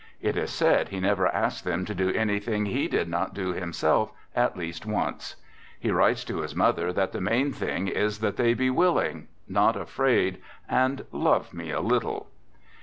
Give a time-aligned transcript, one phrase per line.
[0.19, 4.11] It is said he never asked them to do anything he did not do himself"
[4.45, 5.35] at least once."
[5.79, 9.75] He writes to his mother that the main thing is that they be willing, not
[9.75, 12.29] afraid, and" love me a little."